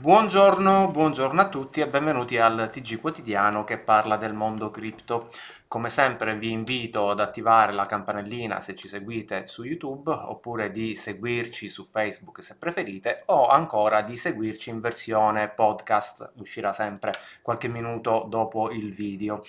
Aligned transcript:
Buongiorno, 0.00 0.88
buongiorno 0.88 1.40
a 1.40 1.48
tutti 1.48 1.80
e 1.80 1.86
benvenuti 1.86 2.36
al 2.36 2.70
TG 2.72 2.98
quotidiano 3.00 3.62
che 3.62 3.78
parla 3.78 4.16
del 4.16 4.32
mondo 4.32 4.70
cripto. 4.70 5.30
Come 5.72 5.88
sempre 5.88 6.36
vi 6.36 6.50
invito 6.50 7.08
ad 7.08 7.18
attivare 7.18 7.72
la 7.72 7.86
campanellina 7.86 8.60
se 8.60 8.74
ci 8.74 8.88
seguite 8.88 9.46
su 9.46 9.64
YouTube 9.64 10.10
oppure 10.10 10.70
di 10.70 10.94
seguirci 10.94 11.70
su 11.70 11.86
Facebook 11.86 12.42
se 12.42 12.56
preferite 12.56 13.22
o 13.28 13.48
ancora 13.48 14.02
di 14.02 14.14
seguirci 14.14 14.68
in 14.68 14.82
versione 14.82 15.48
podcast, 15.48 16.32
uscirà 16.36 16.74
sempre 16.74 17.14
qualche 17.40 17.68
minuto 17.68 18.26
dopo 18.28 18.70
il 18.70 18.92
video. 18.92 19.42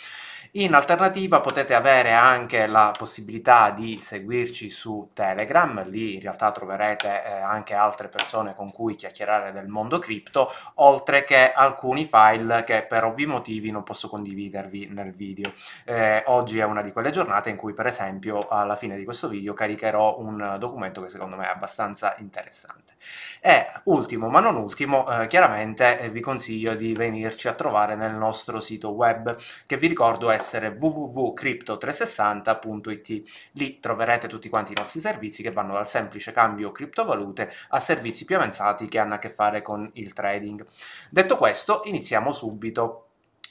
In 0.51 0.75
alternativa 0.75 1.41
potete 1.41 1.73
avere 1.73 2.13
anche 2.13 2.67
la 2.67 2.93
possibilità 2.97 3.71
di 3.71 3.99
seguirci 3.99 4.69
su 4.69 5.09
Telegram, 5.11 5.89
lì 5.89 6.13
in 6.13 6.21
realtà 6.21 6.51
troverete 6.51 7.23
eh, 7.25 7.31
anche 7.31 7.73
altre 7.73 8.07
persone 8.07 8.53
con 8.53 8.71
cui 8.71 8.95
chiacchierare 8.95 9.51
del 9.51 9.67
mondo 9.67 9.99
cripto, 9.99 10.49
oltre 10.75 11.25
che 11.25 11.51
alcuni 11.51 12.05
file 12.05 12.63
che 12.63 12.83
per 12.83 13.03
ovvi 13.03 13.25
motivi 13.25 13.71
non 13.71 13.83
posso 13.83 14.07
condividervi 14.07 14.87
nel 14.89 15.11
video. 15.11 15.51
Eh, 15.85 16.12
oggi 16.27 16.59
è 16.59 16.63
una 16.63 16.81
di 16.81 16.91
quelle 16.91 17.09
giornate 17.09 17.49
in 17.49 17.55
cui 17.55 17.73
per 17.73 17.87
esempio 17.87 18.47
alla 18.47 18.75
fine 18.75 18.97
di 18.97 19.03
questo 19.03 19.27
video 19.27 19.53
caricherò 19.53 20.19
un 20.19 20.57
documento 20.59 21.01
che 21.01 21.09
secondo 21.09 21.35
me 21.35 21.45
è 21.45 21.49
abbastanza 21.49 22.15
interessante. 22.19 22.93
E 23.41 23.65
ultimo 23.85 24.29
ma 24.29 24.39
non 24.39 24.55
ultimo, 24.55 25.09
eh, 25.09 25.25
chiaramente 25.27 25.99
eh, 25.99 26.09
vi 26.09 26.21
consiglio 26.21 26.75
di 26.75 26.93
venirci 26.93 27.47
a 27.47 27.53
trovare 27.53 27.95
nel 27.95 28.13
nostro 28.13 28.59
sito 28.59 28.89
web 28.89 29.35
che 29.65 29.77
vi 29.77 29.87
ricordo 29.87 30.29
essere 30.29 30.75
www.crypto360.it. 30.77 33.23
Lì 33.53 33.79
troverete 33.79 34.27
tutti 34.27 34.49
quanti 34.49 34.73
i 34.73 34.75
nostri 34.77 34.99
servizi 34.99 35.41
che 35.41 35.51
vanno 35.51 35.73
dal 35.73 35.87
semplice 35.87 36.31
cambio 36.31 36.71
criptovalute 36.71 37.51
a 37.69 37.79
servizi 37.79 38.25
più 38.25 38.35
avanzati 38.35 38.87
che 38.87 38.99
hanno 38.99 39.15
a 39.15 39.19
che 39.19 39.29
fare 39.29 39.61
con 39.61 39.89
il 39.93 40.13
trading. 40.13 40.65
Detto 41.09 41.37
questo, 41.37 41.81
iniziamo 41.85 42.33
subito 42.33 43.07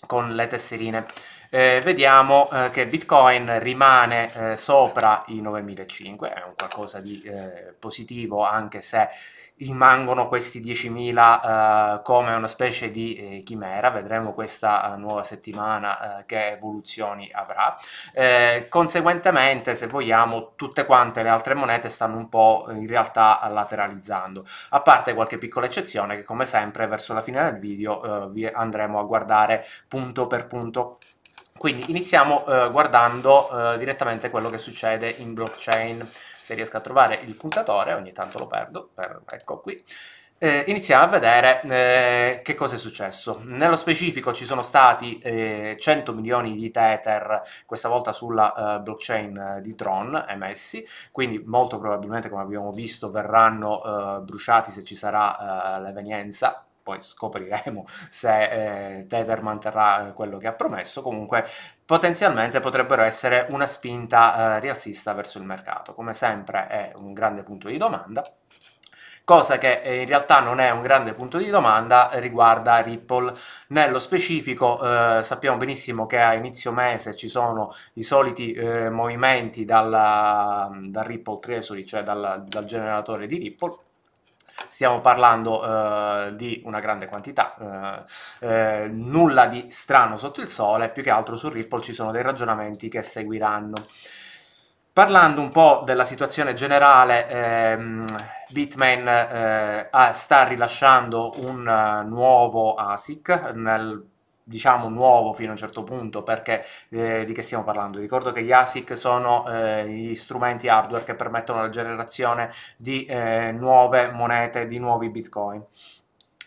con 0.06 0.34
le 0.34 0.46
tesserine 0.46 1.06
eh, 1.54 1.82
vediamo 1.84 2.48
eh, 2.50 2.70
che 2.70 2.86
Bitcoin 2.86 3.58
rimane 3.58 4.52
eh, 4.52 4.56
sopra 4.56 5.22
i 5.26 5.42
9.500, 5.42 6.32
è 6.32 6.42
un 6.46 6.54
qualcosa 6.56 6.98
di 6.98 7.20
eh, 7.24 7.74
positivo 7.78 8.42
anche 8.42 8.80
se 8.80 9.06
rimangono 9.58 10.26
questi 10.26 10.60
10.000 10.60 11.98
uh, 11.98 12.02
come 12.02 12.34
una 12.34 12.46
specie 12.46 12.90
di 12.90 13.14
eh, 13.14 13.42
chimera, 13.42 13.90
vedremo 13.90 14.32
questa 14.32 14.92
uh, 14.92 14.98
nuova 14.98 15.22
settimana 15.22 16.18
uh, 16.18 16.26
che 16.26 16.52
evoluzioni 16.52 17.30
avrà. 17.32 17.76
Eh, 18.12 18.66
conseguentemente, 18.68 19.74
se 19.74 19.86
vogliamo, 19.86 20.54
tutte 20.56 20.84
quante 20.84 21.22
le 21.22 21.28
altre 21.28 21.54
monete 21.54 21.88
stanno 21.88 22.16
un 22.16 22.28
po' 22.28 22.66
in 22.70 22.86
realtà 22.86 23.40
lateralizzando, 23.48 24.44
a 24.70 24.80
parte 24.80 25.14
qualche 25.14 25.38
piccola 25.38 25.66
eccezione 25.66 26.16
che 26.16 26.24
come 26.24 26.44
sempre 26.44 26.86
verso 26.86 27.14
la 27.14 27.22
fine 27.22 27.42
del 27.44 27.58
video 27.58 28.28
vi 28.30 28.46
andremo 28.46 28.98
a 28.98 29.04
guardare 29.04 29.64
punto 29.86 30.26
per 30.26 30.46
punto. 30.46 30.98
Quindi 31.56 31.90
iniziamo 31.90 32.44
eh, 32.46 32.70
guardando 32.70 33.74
eh, 33.74 33.78
direttamente 33.78 34.30
quello 34.30 34.50
che 34.50 34.58
succede 34.58 35.08
in 35.10 35.34
blockchain. 35.34 36.08
Se 36.40 36.54
riesco 36.54 36.76
a 36.76 36.80
trovare 36.80 37.20
il 37.24 37.36
puntatore, 37.36 37.94
ogni 37.94 38.12
tanto 38.12 38.38
lo 38.38 38.46
perdo, 38.46 38.90
per, 38.92 39.20
ecco 39.30 39.60
qui. 39.60 39.82
Eh, 40.38 40.64
iniziamo 40.66 41.04
a 41.04 41.06
vedere 41.06 41.62
eh, 41.62 42.40
che 42.42 42.54
cosa 42.54 42.74
è 42.74 42.78
successo. 42.78 43.42
Nello 43.44 43.76
specifico 43.76 44.32
ci 44.32 44.44
sono 44.44 44.60
stati 44.62 45.20
eh, 45.20 45.76
100 45.78 46.12
milioni 46.12 46.56
di 46.56 46.68
Tether, 46.72 47.42
questa 47.64 47.88
volta 47.88 48.12
sulla 48.12 48.78
uh, 48.78 48.82
blockchain 48.82 49.60
di 49.62 49.76
Tron, 49.76 50.24
emessi, 50.26 50.84
quindi 51.12 51.40
molto 51.46 51.78
probabilmente, 51.78 52.28
come 52.28 52.42
abbiamo 52.42 52.72
visto, 52.72 53.12
verranno 53.12 54.20
bruciati 54.24 54.72
se 54.72 54.82
ci 54.82 54.96
sarà 54.96 55.78
l'evenienza 55.78 56.66
poi 56.82 56.98
scopriremo 57.02 57.86
se 58.10 58.98
eh, 58.98 59.06
Tether 59.06 59.42
manterrà 59.42 60.08
eh, 60.08 60.12
quello 60.12 60.38
che 60.38 60.46
ha 60.48 60.52
promesso, 60.52 61.02
comunque 61.02 61.44
potenzialmente 61.84 62.60
potrebbero 62.60 63.02
essere 63.02 63.46
una 63.50 63.66
spinta 63.66 64.56
eh, 64.56 64.60
rialzista 64.60 65.12
verso 65.12 65.38
il 65.38 65.44
mercato. 65.44 65.94
Come 65.94 66.14
sempre 66.14 66.66
è 66.66 66.92
un 66.94 67.12
grande 67.12 67.42
punto 67.42 67.68
di 67.68 67.76
domanda. 67.76 68.22
Cosa 69.24 69.56
che 69.56 69.82
eh, 69.82 70.00
in 70.00 70.06
realtà 70.08 70.40
non 70.40 70.58
è 70.58 70.70
un 70.70 70.82
grande 70.82 71.12
punto 71.14 71.38
di 71.38 71.48
domanda 71.48 72.10
riguarda 72.14 72.78
Ripple. 72.78 73.32
Nello 73.68 74.00
specifico 74.00 74.80
eh, 74.82 75.22
sappiamo 75.22 75.56
benissimo 75.58 76.06
che 76.06 76.18
a 76.18 76.34
inizio 76.34 76.72
mese 76.72 77.14
ci 77.14 77.28
sono 77.28 77.72
i 77.94 78.02
soliti 78.02 78.52
eh, 78.52 78.90
movimenti 78.90 79.64
dalla, 79.64 80.68
dal 80.88 81.04
Ripple 81.04 81.38
Treasury, 81.38 81.84
cioè 81.84 82.02
dal, 82.02 82.44
dal 82.48 82.64
generatore 82.64 83.26
di 83.26 83.36
Ripple, 83.38 83.76
stiamo 84.68 85.00
parlando 85.00 85.62
uh, 85.62 86.34
di 86.34 86.62
una 86.64 86.80
grande 86.80 87.06
quantità, 87.06 87.54
uh, 87.58 88.46
uh, 88.46 88.88
nulla 88.90 89.46
di 89.46 89.66
strano 89.70 90.16
sotto 90.16 90.40
il 90.40 90.48
sole, 90.48 90.90
più 90.90 91.02
che 91.02 91.10
altro 91.10 91.36
su 91.36 91.48
Ripple 91.48 91.82
ci 91.82 91.92
sono 91.92 92.10
dei 92.10 92.22
ragionamenti 92.22 92.88
che 92.88 93.02
seguiranno. 93.02 93.74
Parlando 94.92 95.40
un 95.40 95.48
po' 95.48 95.82
della 95.86 96.04
situazione 96.04 96.52
generale, 96.52 97.26
ehm, 97.26 98.04
Bitmain 98.50 99.08
eh, 99.08 99.88
sta 100.12 100.44
rilasciando 100.44 101.32
un 101.36 102.04
nuovo 102.08 102.74
ASIC 102.74 103.52
nel 103.54 104.11
diciamo 104.44 104.88
nuovo 104.88 105.32
fino 105.32 105.48
a 105.48 105.52
un 105.52 105.58
certo 105.58 105.84
punto 105.84 106.22
perché 106.22 106.64
eh, 106.90 107.24
di 107.24 107.32
che 107.32 107.42
stiamo 107.42 107.64
parlando? 107.64 107.98
Ricordo 107.98 108.32
che 108.32 108.42
gli 108.42 108.52
ASIC 108.52 108.96
sono 108.96 109.46
eh, 109.48 109.88
gli 109.88 110.14
strumenti 110.14 110.68
hardware 110.68 111.04
che 111.04 111.14
permettono 111.14 111.60
la 111.60 111.68
generazione 111.68 112.50
di 112.76 113.04
eh, 113.04 113.52
nuove 113.52 114.10
monete, 114.10 114.66
di 114.66 114.78
nuovi 114.78 115.10
bitcoin. 115.10 115.64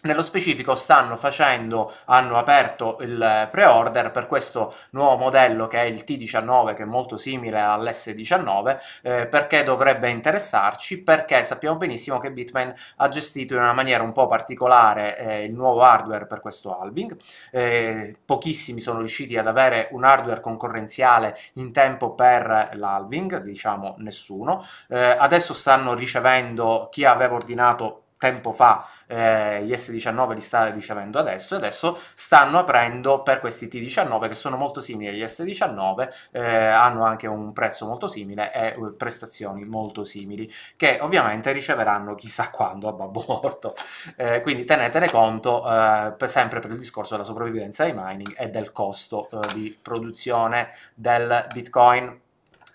Nello 0.05 0.21
specifico 0.21 0.75
stanno 0.75 1.16
facendo, 1.16 1.91
hanno 2.05 2.38
aperto 2.38 2.97
il 2.99 3.47
pre-order 3.49 4.11
per 4.11 4.27
questo 4.27 4.71
nuovo 4.91 5.17
modello 5.17 5.66
che 5.66 5.79
è 5.81 5.85
il 5.85 6.03
T19 6.05 6.75
che 6.75 6.83
è 6.83 6.85
molto 6.85 7.17
simile 7.17 7.59
all'S19 7.59 8.77
eh, 9.01 9.25
perché 9.25 9.63
dovrebbe 9.63 10.09
interessarci? 10.11 11.01
Perché 11.01 11.43
sappiamo 11.43 11.77
benissimo 11.77 12.19
che 12.19 12.29
Bitmain 12.29 12.71
ha 12.97 13.07
gestito 13.07 13.55
in 13.55 13.61
una 13.61 13.73
maniera 13.73 14.03
un 14.03 14.11
po' 14.11 14.27
particolare 14.27 15.17
eh, 15.17 15.43
il 15.45 15.53
nuovo 15.53 15.81
hardware 15.81 16.27
per 16.27 16.39
questo 16.39 16.79
halving, 16.79 17.17
eh, 17.49 18.16
pochissimi 18.23 18.81
sono 18.81 18.99
riusciti 18.99 19.37
ad 19.37 19.47
avere 19.47 19.87
un 19.93 20.03
hardware 20.03 20.39
concorrenziale 20.39 21.35
in 21.53 21.73
tempo 21.73 22.13
per 22.13 22.69
l'halving, 22.73 23.41
diciamo 23.41 23.95
nessuno, 23.97 24.63
eh, 24.87 24.99
adesso 24.99 25.55
stanno 25.55 25.95
ricevendo 25.95 26.89
chi 26.91 27.05
aveva 27.05 27.33
ordinato 27.33 28.01
tempo 28.25 28.52
fa 28.52 28.88
eh, 29.08 29.63
gli 29.63 29.72
S19 29.72 30.34
li 30.34 30.41
sta 30.41 30.66
ricevendo 30.72 31.19
adesso 31.19 31.53
e 31.53 31.58
adesso 31.58 32.00
stanno 32.16 32.59
aprendo 32.59 33.22
per 33.22 33.40
questi 33.40 33.68
T19 33.68 34.28
che 34.28 34.36
sono 34.36 34.58
molto 34.58 34.80
simili 34.80 35.09
agli 35.09 35.24
S19 35.24 36.09
eh, 36.31 36.66
hanno 36.66 37.03
anche 37.03 37.28
un 37.28 37.53
prezzo 37.53 37.85
molto 37.85 38.08
simile 38.08 38.52
e 38.52 38.68
eh, 38.68 38.94
prestazioni 38.97 39.64
molto 39.64 40.03
simili 40.03 40.52
che 40.75 40.97
ovviamente 41.02 41.52
riceveranno 41.52 42.16
chissà 42.16 42.50
quando 42.50 42.88
a 42.88 42.94
babbo 42.94 43.24
morto. 43.28 43.75
Eh, 44.16 44.41
quindi 44.41 44.66
tenetene 44.66 45.09
conto 45.09 45.64
eh, 45.69 46.14
per, 46.18 46.30
sempre 46.30 46.59
per 46.59 46.72
il 46.72 46.80
discorso 46.80 47.14
della 47.14 47.25
sopravvivenza 47.25 47.84
dei 47.84 47.94
mining 47.96 48.34
e 48.38 48.50
del 48.50 48.72
costo 48.72 49.30
eh, 49.30 49.53
di 49.53 49.78
produzione 49.80 50.69
del 50.96 51.46
bitcoin 51.53 52.24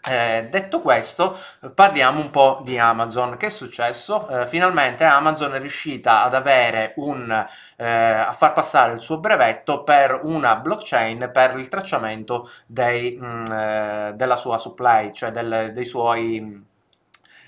eh, 0.09 0.49
detto 0.51 0.81
questo, 0.81 1.39
parliamo 1.75 2.21
un 2.21 2.31
po' 2.31 2.61
di 2.65 2.79
Amazon. 2.79 3.37
Che 3.37 3.47
è 3.47 3.51
successo? 3.51 4.29
Eh, 4.29 4.47
finalmente 4.47 5.05
Amazon 5.05 5.55
è 5.55 5.59
riuscita 5.61 6.23
ad 6.23 6.35
avere 6.35 6.95
un, 6.97 7.31
eh, 7.77 7.87
a 7.87 8.33
far 8.33 8.53
passare 8.53 8.93
il 8.95 9.01
suo 9.01 9.19
brevetto 9.21 9.83
per 9.83 10.21
una 10.23 10.57
blockchain 10.57 11.31
per 11.33 11.59
il 11.59 11.69
tracciamento 11.69 12.49
dei, 12.67 13.17
mh, 13.19 13.27
mm, 13.27 13.45
eh, 13.53 14.13
della 14.15 14.37
sua 14.37 14.57
supply, 14.57 15.13
cioè 15.13 15.31
del, 15.31 15.71
dei 15.73 15.85
suoi 15.85 16.69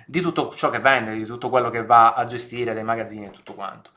di 0.06 0.20
tutto 0.20 0.50
ciò 0.54 0.68
che 0.68 0.78
vende, 0.80 1.14
di 1.14 1.24
tutto 1.24 1.48
quello 1.48 1.70
che 1.70 1.84
va 1.84 2.12
a 2.12 2.24
gestire, 2.26 2.74
dei 2.74 2.82
magazzini 2.82 3.26
e 3.26 3.30
tutto 3.30 3.54
quanto. 3.54 3.90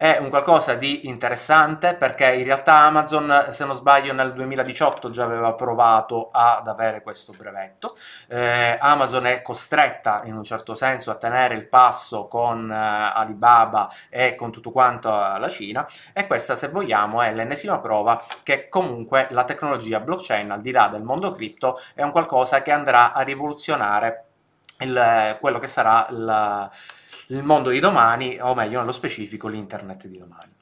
È 0.00 0.16
un 0.20 0.28
qualcosa 0.28 0.74
di 0.74 1.08
interessante 1.08 1.96
perché 1.96 2.32
in 2.32 2.44
realtà 2.44 2.82
Amazon, 2.82 3.46
se 3.50 3.64
non 3.64 3.74
sbaglio, 3.74 4.12
nel 4.12 4.32
2018 4.32 5.10
già 5.10 5.24
aveva 5.24 5.54
provato 5.54 6.28
ad 6.30 6.68
avere 6.68 7.02
questo 7.02 7.34
brevetto. 7.36 7.96
Eh, 8.28 8.78
Amazon 8.80 9.26
è 9.26 9.42
costretta 9.42 10.22
in 10.26 10.36
un 10.36 10.44
certo 10.44 10.76
senso 10.76 11.10
a 11.10 11.16
tenere 11.16 11.56
il 11.56 11.66
passo 11.66 12.28
con 12.28 12.70
eh, 12.70 12.76
Alibaba 12.76 13.90
e 14.08 14.36
con 14.36 14.52
tutto 14.52 14.70
quanto 14.70 15.10
la 15.10 15.48
Cina 15.48 15.84
e 16.12 16.28
questa, 16.28 16.54
se 16.54 16.68
vogliamo, 16.68 17.20
è 17.20 17.34
l'ennesima 17.34 17.80
prova 17.80 18.24
che 18.44 18.68
comunque 18.68 19.26
la 19.30 19.42
tecnologia 19.42 19.98
blockchain, 19.98 20.52
al 20.52 20.60
di 20.60 20.70
là 20.70 20.86
del 20.86 21.02
mondo 21.02 21.32
cripto, 21.32 21.76
è 21.94 22.02
un 22.02 22.12
qualcosa 22.12 22.62
che 22.62 22.70
andrà 22.70 23.12
a 23.12 23.22
rivoluzionare 23.22 24.26
il, 24.78 25.36
quello 25.40 25.58
che 25.58 25.66
sarà 25.66 26.06
il 26.10 26.70
il 27.28 27.42
mondo 27.42 27.70
di 27.70 27.80
domani, 27.80 28.38
o 28.40 28.54
meglio 28.54 28.80
nello 28.80 28.92
specifico 28.92 29.48
l'internet 29.48 30.06
di 30.06 30.18
domani. 30.18 30.56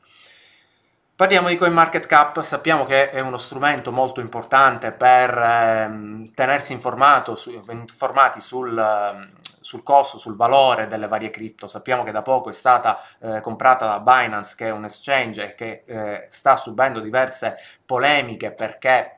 Parliamo 1.17 1.49
di 1.49 1.57
CoinMarketCap, 1.57 2.43
sappiamo 2.43 2.85
che 2.85 3.09
è 3.09 3.21
uno 3.21 3.39
strumento 3.39 3.91
molto 3.91 4.21
importante 4.21 4.93
per 4.93 5.31
ehm, 5.31 6.35
tenersi 6.35 6.79
su, 6.79 7.63
informati 7.71 8.41
sul, 8.43 8.77
ehm, 8.77 9.31
sul, 9.59 9.83
costo, 9.83 10.19
sul 10.19 10.37
valore 10.37 10.87
delle 10.89 11.09
varie 11.09 11.31
cripto. 11.31 11.69
Sappiamo 11.69 12.03
che 12.03 12.11
da 12.11 12.21
poco 12.21 12.51
è 12.51 12.53
stata 12.53 13.01
eh, 13.21 13.41
comprata 13.41 13.87
da 13.87 14.01
Binance, 14.01 14.57
che 14.57 14.67
è 14.67 14.71
un 14.71 14.85
exchange 14.85 15.55
che 15.55 15.85
eh, 15.87 16.27
sta 16.29 16.55
subendo 16.57 17.01
diverse 17.01 17.57
polemiche 17.87 18.51
perché 18.51 19.16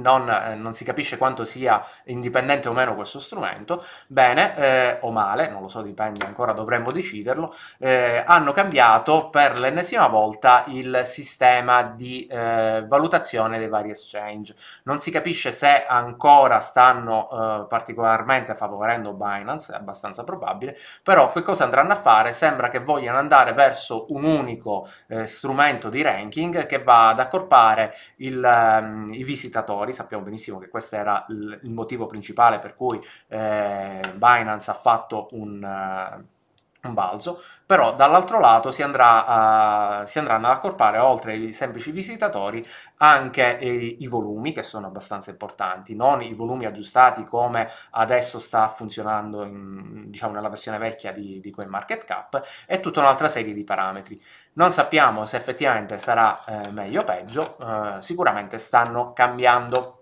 non, 0.00 0.28
eh, 0.28 0.54
non, 0.54 0.72
si 0.72 0.84
capisce 0.84 1.16
quanto 1.16 1.44
sia 1.44 1.84
indipendente 2.04 2.68
o 2.68 2.72
meno 2.72 2.94
questo 2.94 3.18
strumento, 3.18 3.84
bene 4.06 4.56
eh, 4.56 4.98
o 5.00 5.10
male, 5.10 5.48
non 5.48 5.62
lo 5.62 5.68
so, 5.68 5.82
dipende 5.82 6.24
ancora, 6.24 6.52
dovremmo 6.52 6.90
deciderlo, 6.90 7.54
eh, 7.78 8.22
hanno 8.26 8.52
cambiato 8.52 9.28
per 9.28 9.58
l'ennesima 9.58 10.06
volta 10.08 10.64
il 10.68 11.02
sistema 11.04 11.82
di 11.82 12.26
eh, 12.26 12.84
valutazione 12.86 13.58
dei 13.58 13.68
vari 13.68 13.90
exchange. 13.90 14.54
Non 14.84 14.98
si 14.98 15.10
capisce 15.10 15.52
se 15.52 15.84
ancora 15.86 16.58
stanno 16.60 17.28
eh, 17.30 17.66
particolarmente 17.68 18.54
favorendo 18.54 19.12
Binance, 19.12 19.72
è 19.72 19.76
abbastanza 19.76 20.24
probabile, 20.24 20.76
però 21.02 21.30
che 21.30 21.42
cosa 21.42 21.64
andranno 21.64 21.92
a 21.92 22.00
fare? 22.00 22.32
Sembra 22.32 22.68
che 22.68 22.78
vogliano 22.78 23.18
andare 23.18 23.52
verso 23.52 24.06
un 24.10 24.24
unico 24.24 24.88
eh, 25.08 25.26
strumento 25.26 25.88
di 25.88 26.02
ranking 26.02 26.66
che 26.66 26.82
va 26.82 27.08
ad 27.08 27.20
accorpare 27.20 27.94
il, 28.16 28.42
um, 28.42 29.12
i 29.12 29.24
visitatori 29.24 29.87
giocatori, 29.88 29.92
sappiamo 29.92 30.24
benissimo 30.24 30.58
che 30.58 30.68
questo 30.68 30.96
era 30.96 31.24
il 31.28 31.70
motivo 31.70 32.06
principale 32.06 32.58
per 32.58 32.74
cui 32.74 33.00
eh, 33.28 34.00
Binance 34.14 34.70
ha 34.70 34.74
fatto 34.74 35.28
un... 35.32 35.62
Uh, 35.62 36.36
un 36.88 36.94
balzo, 36.94 37.42
però 37.64 37.94
dall'altro 37.94 38.40
lato 38.40 38.70
si, 38.70 38.82
andrà 38.82 39.26
a, 39.26 40.06
si, 40.06 40.18
andranno 40.18 40.46
ad 40.46 40.54
accorpare 40.54 40.98
oltre 40.98 41.32
ai 41.32 41.52
semplici 41.52 41.90
visitatori 41.90 42.66
anche 42.96 43.58
i, 43.60 44.02
i, 44.02 44.06
volumi 44.06 44.52
che 44.52 44.62
sono 44.62 44.86
abbastanza 44.86 45.30
importanti, 45.30 45.94
non 45.94 46.22
i 46.22 46.34
volumi 46.34 46.64
aggiustati 46.64 47.24
come 47.24 47.70
adesso 47.90 48.38
sta 48.38 48.68
funzionando 48.68 49.44
in, 49.44 50.10
diciamo, 50.10 50.34
nella 50.34 50.48
versione 50.48 50.78
vecchia 50.78 51.12
di, 51.12 51.40
di 51.40 51.50
CoinMarketCap 51.50 52.64
e 52.66 52.80
tutta 52.80 53.00
un'altra 53.00 53.28
serie 53.28 53.52
di 53.52 53.64
parametri. 53.64 54.20
Non 54.54 54.72
sappiamo 54.72 55.24
se 55.26 55.36
effettivamente 55.36 55.98
sarà 55.98 56.44
eh, 56.44 56.70
meglio 56.70 57.02
o 57.02 57.04
peggio, 57.04 57.56
eh, 57.58 58.00
sicuramente 58.00 58.58
stanno 58.58 59.12
cambiando 59.12 59.97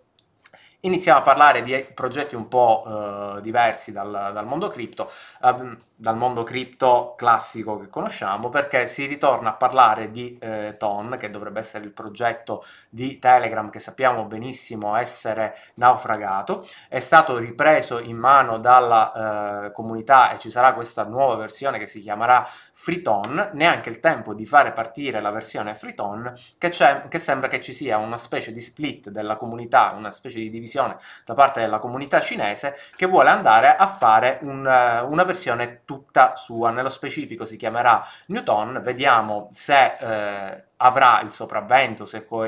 Iniziamo 0.87 1.19
a 1.19 1.23
parlare 1.23 1.63
di 1.63 1.85
progetti 1.93 2.37
un 2.37 2.47
po' 2.47 2.85
eh, 2.87 3.41
diversi 3.41 3.91
dal, 3.91 4.31
dal, 4.33 4.47
mondo 4.47 4.69
cripto, 4.69 5.11
eh, 5.43 5.77
dal 5.97 6.17
mondo 6.17 6.45
cripto 6.45 7.15
classico 7.17 7.77
che 7.81 7.89
conosciamo, 7.89 8.51
perché 8.51 8.87
si 8.87 9.05
ritorna 9.07 9.51
a 9.51 9.55
parlare 9.55 10.13
di 10.13 10.39
eh, 10.41 10.77
Ton, 10.79 11.17
che 11.19 11.29
dovrebbe 11.29 11.59
essere 11.59 11.85
il 11.85 11.91
progetto 11.91 12.65
di 12.89 13.19
Telegram 13.19 13.69
che 13.69 13.81
sappiamo 13.81 14.27
benissimo 14.27 14.95
essere 14.95 15.57
naufragato. 15.75 16.65
È 16.89 17.01
stato 17.01 17.37
ripreso 17.37 17.99
in 17.99 18.17
mano 18.17 18.59
dalla 18.59 19.65
eh, 19.65 19.73
comunità 19.73 20.31
e 20.31 20.39
ci 20.39 20.51
sarà 20.51 20.73
questa 20.73 21.03
nuova 21.03 21.35
versione 21.35 21.81
che 21.81 21.89
si 21.89 21.99
chiamerà 21.99 22.49
Freeton. 22.73 23.51
Neanche 23.55 23.91
il 23.91 23.99
tempo 23.99 24.35
di 24.35 24.47
fare 24.47 24.71
partire 24.71 25.21
la 25.21 25.31
versione 25.31 25.75
Freeton, 25.75 26.33
che, 26.59 26.71
che 27.09 27.19
sembra 27.19 27.49
che 27.49 27.61
ci 27.61 27.73
sia 27.73 27.97
una 27.97 28.19
specie 28.19 28.53
di 28.53 28.61
split 28.61 29.11
della 29.11 29.35
comunità, 29.35 29.93
una 29.97 30.13
specie 30.13 30.39
di 30.39 30.49
divisione 30.49 30.75
decisione 30.77 30.97
da 31.25 31.35
parte 31.35 31.61
della 31.61 31.79
comunità 31.79 32.21
cinese 32.21 32.77
che 32.95 33.07
vuole 33.07 33.31
andare 33.31 33.75
a 33.75 33.87
fare 33.87 34.39
un, 34.43 34.67
eh, 34.67 35.01
una 35.01 35.25
versione 35.25 35.83
tutta 35.85 36.37
sua. 36.37 36.71
Nello 36.71 36.91
specifico 36.91 37.45
si 37.45 37.57
chiamerà 37.57 38.07
Newton, 38.27 38.81
vediamo 38.83 39.49
se 39.53 39.97
eh, 39.99 40.65
avrà 40.79 41.21
il 41.21 41.31
sopravvento, 41.31 42.05
se 42.05 42.25
co- 42.27 42.45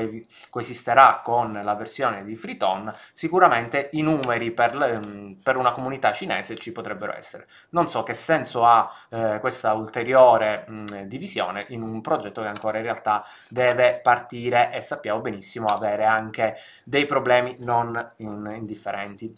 coesisterà 0.49 1.21
con 1.23 1.59
la 1.63 1.73
versione 1.75 2.23
di 2.23 2.35
Freeton, 2.35 2.93
sicuramente 3.13 3.89
i 3.93 4.01
numeri 4.01 4.51
per, 4.51 4.75
le, 4.75 5.37
per, 5.41 5.57
una 5.57 5.71
comunità 5.71 6.11
cinese 6.11 6.55
ci 6.55 6.71
potrebbero 6.71 7.15
essere. 7.15 7.47
Non 7.69 7.87
so 7.87 8.03
che 8.03 8.13
senso 8.13 8.65
ha 8.65 8.91
eh, 9.09 9.37
questa 9.39 9.73
ulteriore 9.73 10.65
mh, 10.67 11.03
divisione 11.03 11.65
in 11.69 11.81
un 11.81 12.01
progetto 12.01 12.41
che 12.41 12.47
ancora 12.47 12.77
in 12.77 12.83
realtà 12.83 13.25
deve 13.47 13.99
partire 14.01 14.71
e 14.73 14.81
sappiamo 14.81 15.21
benissimo 15.21 15.67
avere 15.67 16.05
anche 16.05 16.55
dei 16.83 17.05
problemi 17.05 17.55
non 17.59 18.13
in, 18.17 18.51
indifferenti. 18.55 19.33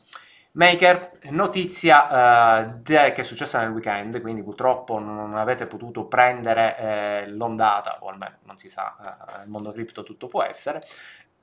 Maker, 0.54 1.20
notizia 1.30 2.66
de- 2.66 3.14
che 3.14 3.22
è 3.22 3.24
successa 3.24 3.62
nel 3.62 3.72
weekend, 3.72 4.20
quindi 4.20 4.44
purtroppo 4.44 5.00
non 5.00 5.36
avete 5.36 5.66
potuto 5.66 6.06
prendere 6.06 6.78
eh, 6.78 7.28
l'ondata, 7.30 7.98
o 8.02 8.10
almeno 8.10 8.38
non 8.44 8.58
si 8.58 8.68
sa, 8.68 8.96
il 9.44 9.50
mondo 9.50 9.72
cripto 9.72 10.04
tutto 10.04 10.28
può 10.28 10.44
essere. 10.44 10.86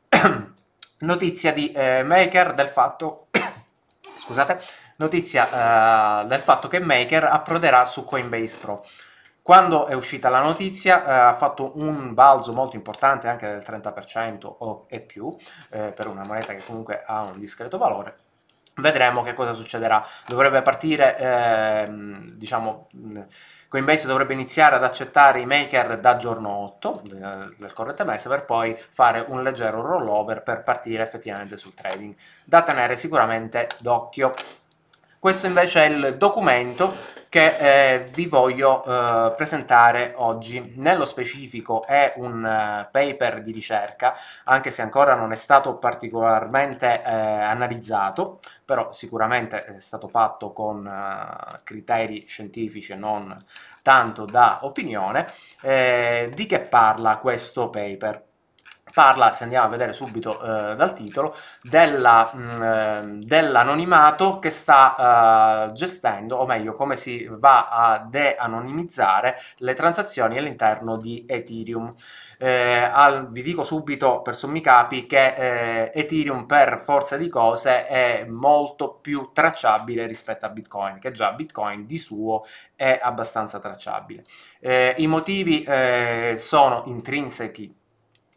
notizia 1.01 1.53
di 1.53 1.71
eh, 1.73 2.03
Maker 2.03 2.55
del 2.55 2.69
fatto, 2.69 3.29
scusate, 4.19 4.61
notizia 4.97 6.23
uh, 6.23 6.27
del 6.27 6.41
fatto 6.41 6.69
che 6.69 6.81
Maker 6.81 7.25
approderà 7.25 7.85
su 7.85 8.05
Coinbase 8.05 8.59
Pro. 8.59 8.85
Quando 9.43 9.87
è 9.87 9.95
uscita 9.95 10.29
la 10.29 10.43
notizia 10.43 11.29
ha 11.29 11.35
fatto 11.35 11.73
un 11.77 12.13
balzo 12.13 12.53
molto 12.53 12.77
importante 12.77 13.29
anche 13.29 13.47
del 13.47 13.63
30% 13.67 14.45
o 14.45 14.85
e 14.89 15.01
più 15.01 15.35
eh, 15.71 15.91
per 15.93 16.07
una 16.07 16.23
moneta 16.27 16.53
che 16.53 16.63
comunque 16.63 17.03
ha 17.07 17.23
un 17.23 17.39
discreto 17.39 17.79
valore 17.79 18.27
Vedremo 18.79 19.23
che 19.23 19.35
cosa 19.35 19.53
succederà. 19.53 20.05
Dovrebbe 20.27 20.63
partire, 20.63 21.17
ehm, 21.19 22.33
diciamo, 22.33 22.89
Coinbase 23.69 24.07
dovrebbe 24.07 24.33
iniziare 24.33 24.77
ad 24.77 24.85
accettare 24.85 25.41
i 25.41 25.47
maker 25.47 25.99
da 25.99 26.17
giorno 26.17 26.49
8 26.49 27.03
del, 27.05 27.55
del 27.59 27.73
corrente 27.75 28.03
mese 28.03 28.29
per 28.31 28.47
poi 28.47 28.75
fare 28.75 29.23
un 29.29 29.43
leggero 29.43 29.83
rollover 29.83 30.43
per 30.43 30.63
partire 30.63 31.03
effettivamente 31.03 31.59
sul 31.59 31.75
trading. 31.75 32.15
Da 32.45 32.63
tenere 32.63 32.97
sicuramente 32.97 33.67
d'occhio. 33.81 34.35
Questo 35.21 35.49
invece 35.49 35.85
è 35.85 35.89
il 35.89 36.17
documento 36.17 36.95
che 37.29 37.57
eh, 37.57 38.05
vi 38.13 38.27
voglio 38.27 38.85
eh, 38.85 39.35
presentare 39.35 40.13
oggi. 40.17 40.75
Nello 40.77 41.05
specifico 41.05 41.85
è 41.85 42.13
un 42.17 42.45
uh, 42.45 42.89
paper 42.89 43.43
di 43.43 43.51
ricerca, 43.51 44.15
anche 44.45 44.71
se 44.71 44.81
ancora 44.81 45.15
non 45.15 45.33
è 45.33 45.35
stato 45.35 45.77
particolarmente 45.77 47.03
eh, 47.03 47.11
analizzato, 47.11 48.39
però 48.65 48.93
sicuramente 48.93 49.65
è 49.65 49.81
stato 49.81 50.07
fatto 50.07 50.53
con 50.53 50.87
uh, 50.87 51.59
criteri 51.65 52.25
scientifici 52.29 52.93
e 52.93 52.97
non 52.97 53.37
tanto 53.83 54.25
da 54.25 54.61
opinione. 54.63 55.31
Eh, 55.61 56.31
di 56.33 56.47
che 56.47 56.61
parla 56.61 57.19
questo 57.19 57.71
paper? 57.71 58.28
Parla, 58.93 59.33
se 59.33 59.45
andiamo 59.45 59.67
a 59.67 59.71
vedere 59.71 59.93
subito 59.93 60.41
eh, 60.41 60.75
dal 60.75 60.95
titolo, 60.95 61.35
della, 61.63 62.31
mh, 62.33 62.41
mm, 62.41 63.21
dell'anonimato 63.23 64.39
che 64.39 64.51
sta 64.51 65.67
uh, 65.69 65.73
gestendo, 65.73 66.37
o 66.37 66.47
meglio, 66.47 66.73
come 66.73 66.97
si 66.97 67.27
va 67.31 67.69
a 67.69 67.99
de-anonimizzare 67.99 69.37
le 69.59 69.75
transazioni 69.75 70.39
all'interno 70.39 70.97
di 70.97 71.25
Ethereum. 71.27 71.95
Eh, 72.41 72.89
al, 72.93 73.31
vi 73.31 73.43
dico 73.43 73.65
subito 73.65 74.23
per 74.23 74.37
sommi 74.37 74.61
capi 74.61 75.07
che 75.07 75.35
eh, 75.35 75.93
Ethereum 75.93 76.47
per 76.47 76.81
forza 76.85 77.17
di 77.17 77.29
cose 77.29 77.89
è 77.89 78.25
molto 78.29 78.95
più 79.01 79.31
tracciabile 79.33 80.07
rispetto 80.07 80.47
a 80.47 80.51
Bitcoin, 80.51 81.01
che 81.01 81.11
già 81.11 81.33
Bitcoin 81.33 81.85
di 81.85 81.99
suo 81.99 82.45
è 82.77 83.01
abbastanza 83.03 83.59
tracciabile. 83.59 84.25
Eh, 84.61 84.95
I 84.99 85.09
motivi 85.09 85.65
eh, 85.65 86.37
sono 86.39 86.85
intrinseci 86.87 87.78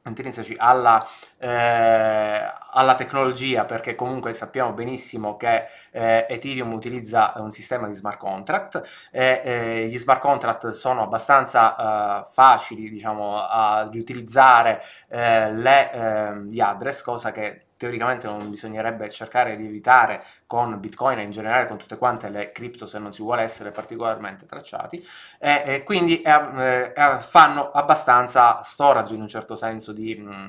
intrinseci 0.06 0.56
alla, 0.58 1.06
eh, 1.38 2.54
alla, 2.72 2.96
tecnologia 2.96 3.66
perché 3.66 3.96
comunque 3.96 4.34
sappiamo 4.34 4.74
benissimo 4.74 5.38
che 5.38 5.66
eh, 5.92 6.26
Ethereum 6.28 6.74
utilizza 6.74 7.34
un 7.38 7.52
sistema 7.52 7.88
di 7.88 7.94
smart 7.94 8.18
contract 8.18 9.10
e 9.12 9.42
eh, 9.44 9.86
gli 9.88 9.98
smart 9.98 10.22
contract 10.22 10.70
sono 10.70 11.04
abbastanza 11.04 12.24
eh, 12.26 12.26
facili 12.32 12.90
diciamo 12.90 13.38
a, 13.38 13.88
di 13.90 14.00
utilizzare 14.00 14.82
eh, 15.10 15.52
le, 15.54 15.92
ehm, 15.92 16.50
gli 16.50 16.60
address 16.60 17.04
cosa 17.04 17.32
che 17.32 17.66
teoricamente 17.82 18.28
non 18.28 18.48
bisognerebbe 18.48 19.10
cercare 19.10 19.58
di 19.58 19.66
evitare 19.66 20.24
con 20.46 20.80
Bitcoin 20.80 21.18
e 21.18 21.24
in 21.24 21.32
generale 21.32 21.66
con 21.66 21.78
tutte 21.78 21.98
quante 21.98 22.30
le 22.30 22.52
cripto 22.52 22.86
se 22.86 23.00
non 23.00 23.12
si 23.12 23.24
vuole 23.24 23.42
essere 23.42 23.72
particolarmente 23.72 24.46
tracciati. 24.46 25.04
E, 25.40 25.64
e 25.66 25.84
quindi 25.84 26.22
eh, 26.22 26.94
eh, 26.96 27.18
fanno 27.22 27.72
abbastanza 27.72 28.62
storage 28.62 29.16
in 29.16 29.22
un 29.22 29.28
certo 29.28 29.56
senso 29.56 29.94
di, 29.94 30.16
mm, 30.16 30.46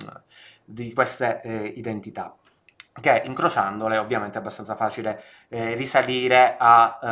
di 0.63 0.93
queste 0.93 1.41
eh, 1.43 1.73
identità 1.75 2.37
che 3.01 3.23
incrociandole 3.25 3.97
ovviamente 3.97 4.37
è 4.37 4.41
abbastanza 4.41 4.75
facile 4.75 5.23
eh, 5.49 5.75
risalire 5.75 6.57
a, 6.59 6.99
uh, 7.01 7.07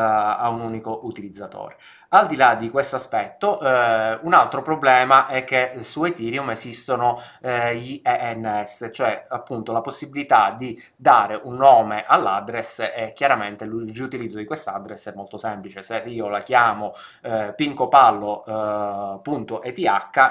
a, 0.45 0.49
un 0.51 0.61
unico 0.61 1.01
utilizzatore. 1.05 1.77
Al 2.11 2.27
di 2.27 2.37
là 2.37 2.55
di 2.55 2.69
questo 2.71 2.97
aspetto, 2.97 3.59
eh, 3.61 4.19
un 4.23 4.35
altro 4.35 4.63
problema 4.63 5.27
è 5.29 5.45
che 5.45 5.79
su 5.81 6.05
Ethereum 6.05 6.51
esistono 6.51 7.21
eh, 7.41 7.77
gli 7.77 8.01
ENS, 8.05 8.91
cioè 8.93 9.25
appunto 9.29 9.73
la 9.73 9.81
possibilità 9.81 10.51
di 10.51 10.81
dare 10.97 11.41
un 11.43 11.57
nome 11.57 12.05
all'address 12.07 12.81
e 12.81 13.13
chiaramente 13.15 13.65
l'utilizzo 13.65 14.37
di 14.39 14.45
quest'address 14.45 15.11
è 15.11 15.15
molto 15.15 15.39
semplice. 15.39 15.83
Se 15.83 16.03
io 16.07 16.29
la 16.29 16.41
chiamo 16.41 16.93
eh, 17.23 17.55
pincopallo.eth, 17.57 19.79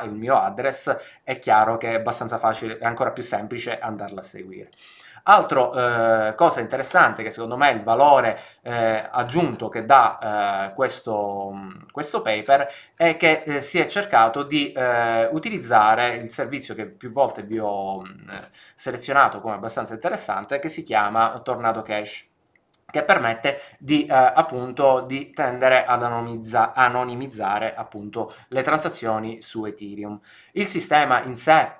il 0.04 0.14
mio 0.14 0.40
address, 0.40 0.96
è 1.24 1.40
chiaro 1.40 1.78
che 1.78 1.92
è 1.92 1.96
abbastanza 1.96 2.38
facile, 2.38 2.78
è 2.78 2.86
ancora 2.86 3.12
più 3.12 3.24
semplice 3.24 3.80
andarla 3.80 4.20
a 4.20 4.24
seguire. 4.24 4.70
Altro 5.30 5.72
eh, 5.76 6.34
cosa 6.34 6.60
interessante 6.60 7.22
che 7.22 7.30
secondo 7.30 7.56
me 7.56 7.70
è 7.70 7.76
il 7.76 7.84
valore 7.84 8.40
eh, 8.64 9.08
aggiunto 9.12 9.70
che 9.70 9.86
dà 9.86 10.70
eh, 10.72 10.74
questo, 10.74 11.54
questo, 11.92 12.24
paper 12.24 12.68
è 12.96 13.16
che 13.16 13.44
eh, 13.46 13.62
si 13.62 13.78
è 13.78 13.86
cercato 13.86 14.42
di 14.42 14.72
eh, 14.72 15.26
utilizzare 15.32 16.16
il 16.16 16.32
servizio 16.32 16.74
che 16.74 16.88
più 16.88 17.12
volte 17.12 17.44
vi 17.44 17.60
ho 17.60 18.02
selezionato 18.74 19.40
come 19.40 19.54
abbastanza 19.54 19.94
interessante 19.94 20.58
che 20.58 20.68
si 20.68 20.82
chiama 20.82 21.40
Tornado 21.44 21.84
Cache 21.84 22.26
che 22.90 23.04
permette 23.04 23.62
di, 23.78 24.08
eh, 24.08 24.14
appunto, 24.14 25.02
di 25.02 25.30
tendere 25.30 25.86
ad 25.86 26.02
anonimizza- 26.02 26.74
anonimizzare 26.74 27.76
appunto, 27.76 28.34
le 28.48 28.64
transazioni 28.64 29.44
su 29.44 29.64
Ethereum. 29.66 30.20
Il 30.54 30.66
sistema 30.66 31.22
in 31.22 31.36
sé 31.36 31.79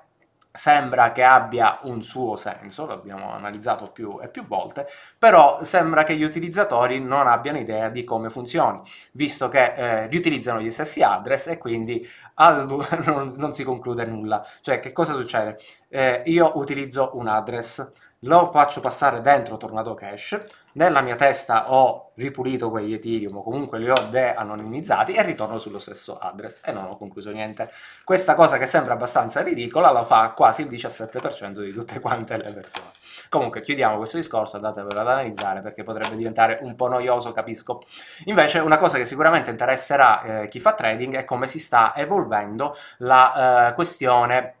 sembra 0.52 1.12
che 1.12 1.22
abbia 1.22 1.78
un 1.82 2.02
suo 2.02 2.36
senso, 2.36 2.86
l'abbiamo 2.86 3.32
analizzato 3.32 3.90
più 3.90 4.18
e 4.20 4.28
più 4.28 4.46
volte, 4.46 4.86
però 5.18 5.62
sembra 5.62 6.02
che 6.02 6.16
gli 6.16 6.24
utilizzatori 6.24 7.00
non 7.00 7.26
abbiano 7.28 7.58
idea 7.58 7.88
di 7.88 8.04
come 8.04 8.28
funzioni, 8.30 8.80
visto 9.12 9.48
che 9.48 9.74
eh, 9.74 10.06
riutilizzano 10.08 10.60
gli 10.60 10.70
stessi 10.70 11.02
address 11.02 11.48
e 11.48 11.58
quindi 11.58 12.06
non, 13.04 13.34
non, 13.36 13.52
si 13.52 13.64
conclude 13.64 14.04
nulla. 14.06 14.44
Cioè, 14.60 14.80
che 14.80 14.92
cosa 14.92 15.14
succede? 15.14 15.58
Eh, 15.88 16.22
io 16.26 16.52
utilizzo 16.56 17.10
un 17.14 17.28
address, 17.28 17.88
lo 18.24 18.50
faccio 18.50 18.80
passare 18.80 19.20
dentro 19.20 19.56
Tornado 19.56 19.94
Cache, 19.94 20.44
nella 20.72 21.00
mia 21.00 21.16
testa 21.16 21.72
ho 21.72 22.12
ripulito 22.14 22.70
quegli 22.70 22.92
Ethereum 22.92 23.38
o 23.38 23.42
comunque 23.42 23.78
li 23.78 23.88
ho 23.88 23.96
de-anonimizzati 24.08 25.14
e 25.14 25.22
ritorno 25.22 25.58
sullo 25.58 25.78
stesso 25.78 26.18
address 26.18 26.60
e 26.64 26.70
non 26.70 26.84
ho 26.84 26.96
concluso 26.96 27.30
niente. 27.30 27.70
Questa 28.04 28.34
cosa 28.34 28.58
che 28.58 28.66
sembra 28.66 28.92
abbastanza 28.92 29.42
ridicola 29.42 29.90
la 29.90 30.04
fa 30.04 30.30
quasi 30.30 30.62
il 30.62 30.68
17% 30.68 31.60
di 31.62 31.72
tutte 31.72 31.98
quante 31.98 32.36
le 32.36 32.52
persone. 32.52 32.90
Comunque 33.28 33.62
chiudiamo 33.62 33.96
questo 33.96 34.18
discorso, 34.18 34.56
andatevelo 34.56 35.00
ad 35.00 35.08
analizzare 35.08 35.60
perché 35.60 35.82
potrebbe 35.82 36.14
diventare 36.14 36.58
un 36.62 36.76
po' 36.76 36.88
noioso, 36.88 37.32
capisco. 37.32 37.82
Invece 38.26 38.58
una 38.58 38.76
cosa 38.76 38.98
che 38.98 39.06
sicuramente 39.06 39.50
interesserà 39.50 40.42
eh, 40.42 40.48
chi 40.48 40.60
fa 40.60 40.74
trading 40.74 41.16
è 41.16 41.24
come 41.24 41.46
si 41.46 41.58
sta 41.58 41.94
evolvendo 41.96 42.76
la 42.98 43.68
eh, 43.70 43.74
questione 43.74 44.59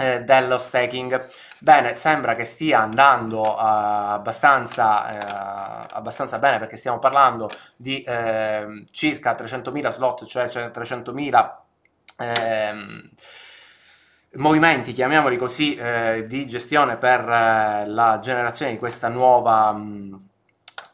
eh, 0.00 0.22
dello 0.24 0.56
staking. 0.56 1.28
Bene, 1.58 1.94
sembra 1.94 2.34
che 2.34 2.44
stia 2.44 2.80
andando 2.80 3.42
uh, 3.42 3.56
abbastanza, 3.58 5.10
uh, 5.10 5.86
abbastanza, 5.96 6.38
bene 6.38 6.58
perché 6.58 6.78
stiamo 6.78 6.98
parlando 6.98 7.50
di 7.76 8.02
uh, 8.06 8.84
circa 8.90 9.34
300.000 9.34 9.88
slot, 9.90 10.24
cioè, 10.24 10.48
cioè 10.48 10.70
300.000 10.74 11.54
ehm, 12.16 13.10
movimenti, 14.36 14.92
chiamiamoli 14.92 15.36
così, 15.36 15.74
eh, 15.74 16.24
di 16.26 16.46
gestione 16.48 16.96
per 16.96 17.20
eh, 17.20 17.86
la 17.86 18.18
generazione 18.20 18.72
di 18.72 18.78
questa 18.78 19.08
nuova... 19.08 19.72
Mh, 19.72 20.28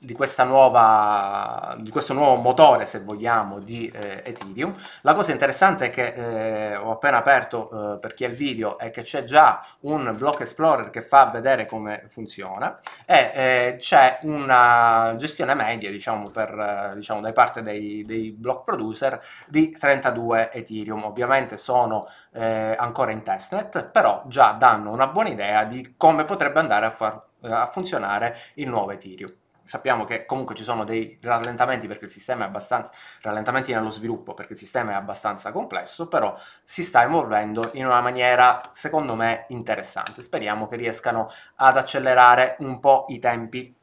di, 0.06 0.16
nuova, 0.44 1.76
di, 1.80 1.90
questo 1.90 2.12
nuovo 2.12 2.40
motore, 2.40 2.86
se 2.86 3.00
vogliamo, 3.00 3.58
di 3.58 3.90
eh, 3.92 4.22
Ethereum. 4.24 4.74
La 5.02 5.12
cosa 5.12 5.32
interessante 5.32 5.86
è 5.86 5.90
che 5.90 6.70
eh, 6.70 6.76
ho 6.76 6.92
appena 6.92 7.18
aperto 7.18 7.94
eh, 7.94 7.98
per 7.98 8.14
chi 8.14 8.24
ha 8.24 8.28
il 8.28 8.36
video 8.36 8.78
è 8.78 8.90
che 8.90 9.02
c'è 9.02 9.24
già 9.24 9.60
un 9.80 10.14
block 10.16 10.42
explorer 10.42 10.90
che 10.90 11.02
fa 11.02 11.26
vedere 11.26 11.66
come 11.66 12.06
funziona 12.08 12.78
e 13.04 13.32
eh, 13.34 13.76
c'è 13.78 14.20
una 14.22 15.14
gestione 15.16 15.54
media, 15.54 15.90
diciamo, 15.90 16.30
per, 16.30 16.50
eh, 16.50 16.94
diciamo 16.94 17.20
da 17.20 17.32
parte 17.32 17.62
dei, 17.62 18.04
dei, 18.04 18.30
block 18.30 18.64
producer 18.64 19.20
di 19.48 19.70
32 19.70 20.52
Ethereum. 20.52 21.02
Ovviamente 21.04 21.56
sono 21.56 22.08
eh, 22.32 22.76
ancora 22.78 23.10
in 23.10 23.22
testnet, 23.24 23.86
però 23.86 24.22
già 24.26 24.52
danno 24.52 24.92
una 24.92 25.08
buona 25.08 25.30
idea 25.30 25.64
di 25.64 25.94
come 25.96 26.24
potrebbe 26.24 26.60
andare 26.60 26.86
a, 26.86 26.90
far, 26.90 27.20
a 27.42 27.66
funzionare 27.66 28.36
il 28.54 28.68
nuovo 28.68 28.92
Ethereum 28.92 29.32
sappiamo 29.66 30.04
che 30.04 30.24
comunque 30.24 30.54
ci 30.54 30.62
sono 30.62 30.84
dei 30.84 31.18
rallentamenti 31.20 31.86
perché 31.86 32.06
il 32.06 32.10
sistema 32.10 32.44
è 32.44 32.46
abbastanza 32.48 32.92
rallentamenti 33.22 33.72
nello 33.72 33.90
sviluppo 33.90 34.32
perché 34.34 34.52
il 34.54 34.58
sistema 34.58 34.92
è 34.92 34.94
abbastanza 34.94 35.52
complesso, 35.52 36.08
però 36.08 36.34
si 36.64 36.82
sta 36.82 37.02
evolvendo 37.02 37.70
in 37.74 37.84
una 37.84 38.00
maniera 38.00 38.60
secondo 38.72 39.14
me 39.14 39.46
interessante. 39.48 40.22
Speriamo 40.22 40.68
che 40.68 40.76
riescano 40.76 41.28
ad 41.56 41.76
accelerare 41.76 42.56
un 42.60 42.80
po' 42.80 43.04
i 43.08 43.18
tempi 43.18 43.74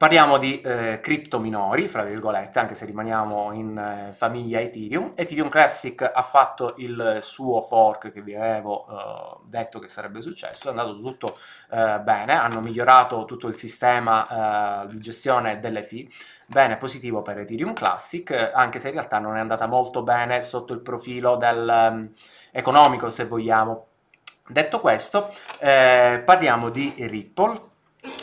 Parliamo 0.00 0.38
di 0.38 0.62
eh, 0.62 0.98
cripto 1.02 1.38
minori, 1.38 1.86
fra 1.86 2.04
virgolette, 2.04 2.58
anche 2.58 2.74
se 2.74 2.86
rimaniamo 2.86 3.52
in 3.52 3.76
eh, 3.76 4.14
famiglia 4.14 4.58
Ethereum. 4.58 5.12
Ethereum 5.14 5.50
Classic 5.50 6.00
ha 6.00 6.22
fatto 6.22 6.72
il 6.78 7.18
suo 7.20 7.60
fork 7.60 8.10
che 8.10 8.22
vi 8.22 8.34
avevo 8.34 8.86
eh, 8.88 9.50
detto 9.50 9.78
che 9.78 9.88
sarebbe 9.88 10.22
successo, 10.22 10.68
è 10.68 10.70
andato 10.70 10.98
tutto 10.98 11.36
eh, 11.70 11.98
bene, 11.98 12.32
hanno 12.32 12.62
migliorato 12.62 13.26
tutto 13.26 13.46
il 13.46 13.54
sistema 13.54 14.84
eh, 14.84 14.88
di 14.88 15.00
gestione 15.00 15.60
delle 15.60 15.82
fee. 15.82 16.08
Bene, 16.46 16.78
positivo 16.78 17.20
per 17.20 17.40
Ethereum 17.40 17.74
Classic, 17.74 18.52
anche 18.54 18.78
se 18.78 18.88
in 18.88 18.94
realtà 18.94 19.18
non 19.18 19.36
è 19.36 19.40
andata 19.40 19.66
molto 19.66 20.02
bene 20.02 20.40
sotto 20.40 20.72
il 20.72 20.80
profilo 20.80 21.36
del, 21.36 21.90
um, 21.90 22.10
economico, 22.52 23.10
se 23.10 23.26
vogliamo. 23.26 23.88
Detto 24.48 24.80
questo, 24.80 25.30
eh, 25.58 26.22
parliamo 26.24 26.70
di 26.70 26.94
Ripple, 26.96 27.68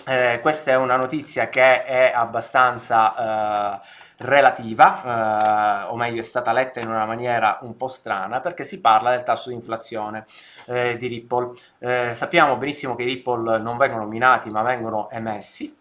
eh, 0.08 0.40
questa 0.42 0.72
è 0.72 0.76
una 0.76 0.96
notizia 0.96 1.50
che 1.50 1.84
è 1.84 2.12
abbastanza 2.16 3.82
eh, 3.82 3.88
relativa, 4.20 5.84
eh, 5.84 5.92
o 5.92 5.96
meglio 5.96 6.22
è 6.22 6.24
stata 6.24 6.54
letta 6.54 6.80
in 6.80 6.88
una 6.90 7.06
maniera 7.06 7.60
un 7.62 7.76
po' 7.76 7.88
strana, 7.88 8.40
perché 8.40 8.64
si 8.64 8.80
parla 8.80 9.12
del 9.12 9.24
tasso 9.24 9.50
di 9.50 9.56
inflazione 9.56 10.26
eh, 10.66 10.96
di 10.98 11.08
Ripple. 11.08 11.52
Eh, 11.80 12.12
sappiamo 12.16 12.56
benissimo 12.58 12.96
che 12.96 13.04
i 13.04 13.08
Ripple 13.08 13.60
non 13.60 13.78
vengono 13.78 14.06
minati 14.06 14.50
ma 14.50 14.62
vengono 14.62 15.10
emessi, 15.12 15.77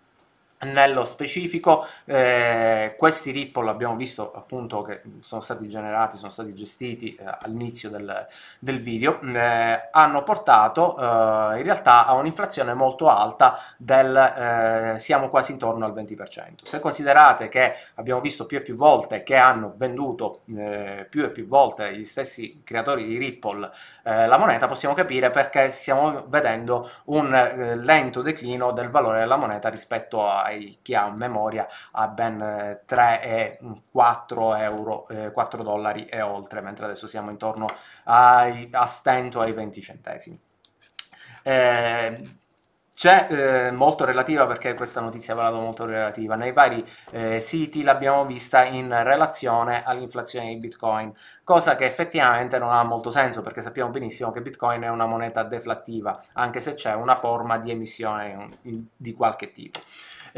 nello 0.60 1.04
specifico, 1.04 1.86
eh, 2.06 2.94
questi 2.96 3.30
Ripple 3.30 3.68
abbiamo 3.68 3.94
visto 3.94 4.32
appunto 4.32 4.80
che 4.80 5.02
sono 5.20 5.42
stati 5.42 5.68
generati, 5.68 6.16
sono 6.16 6.30
stati 6.30 6.54
gestiti 6.54 7.14
eh, 7.14 7.24
all'inizio 7.42 7.90
del, 7.90 8.26
del, 8.58 8.80
video, 8.80 9.20
eh, 9.20 9.88
hanno 9.90 10.22
portato 10.22 10.96
eh, 10.96 11.58
in 11.58 11.62
realtà 11.62 12.06
a 12.06 12.14
un'inflazione 12.14 12.72
molto 12.72 13.08
alta 13.08 13.58
del 13.76 14.16
eh, 14.16 14.98
siamo 14.98 15.28
quasi 15.28 15.52
intorno 15.52 15.84
al 15.84 15.92
20%. 15.92 16.62
Se 16.62 16.80
considerate 16.80 17.48
che 17.48 17.74
abbiamo 17.96 18.20
visto 18.20 18.46
più 18.46 18.56
e 18.58 18.62
più 18.62 18.76
volte 18.76 19.22
che 19.22 19.36
hanno 19.36 19.74
venduto 19.76 20.42
eh, 20.56 21.06
più 21.08 21.24
e 21.24 21.30
più 21.30 21.46
volte 21.46 21.94
gli 21.96 22.04
stessi 22.04 22.62
creatori 22.64 23.04
di 23.04 23.18
Ripple 23.18 23.70
la 24.06 24.38
moneta, 24.38 24.68
possiamo 24.68 24.94
capire 24.94 25.30
perché 25.30 25.70
stiamo 25.72 26.24
vedendo 26.28 26.88
un 27.06 27.28
lento 27.82 28.22
declino 28.22 28.70
del 28.70 28.88
valore 28.88 29.18
della 29.18 29.36
moneta 29.36 29.68
rispetto 29.68 30.28
a 30.28 30.45
chi 30.82 30.94
ha 30.94 31.10
memoria 31.10 31.66
ha 31.92 32.08
ben 32.08 32.80
3 32.84 33.22
eh, 33.22 33.28
e 33.30 33.58
4 33.90 34.54
euro, 34.56 35.08
eh, 35.08 35.32
4 35.32 35.62
dollari 35.62 36.06
e 36.06 36.20
oltre, 36.20 36.60
mentre 36.60 36.84
adesso 36.84 37.06
siamo 37.06 37.30
intorno 37.30 37.66
ai, 38.04 38.68
a 38.72 38.84
stento 38.84 39.40
ai 39.40 39.52
20 39.52 39.80
centesimi. 39.80 40.40
Eh, 41.42 42.36
c'è 42.96 43.26
eh, 43.28 43.70
molto 43.72 44.06
relativa 44.06 44.46
perché 44.46 44.72
questa 44.72 45.02
notizia 45.02 45.34
ha 45.34 45.36
parlato 45.36 45.60
molto 45.60 45.84
relativa. 45.84 46.34
Nei 46.34 46.52
vari 46.52 46.82
eh, 47.10 47.42
siti 47.42 47.82
l'abbiamo 47.82 48.24
vista 48.24 48.64
in 48.64 48.88
relazione 49.02 49.84
all'inflazione 49.84 50.48
di 50.48 50.56
Bitcoin, 50.56 51.12
cosa 51.44 51.76
che 51.76 51.84
effettivamente 51.84 52.58
non 52.58 52.70
ha 52.70 52.82
molto 52.84 53.10
senso 53.10 53.42
perché 53.42 53.60
sappiamo 53.60 53.90
benissimo 53.90 54.30
che 54.30 54.40
Bitcoin 54.40 54.80
è 54.80 54.88
una 54.88 55.04
moneta 55.04 55.42
deflattiva, 55.42 56.18
anche 56.32 56.60
se 56.60 56.72
c'è 56.72 56.94
una 56.94 57.16
forma 57.16 57.58
di 57.58 57.70
emissione 57.70 58.60
di 58.96 59.12
qualche 59.12 59.52
tipo. 59.52 59.78